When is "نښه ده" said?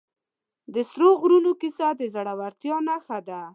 2.87-3.41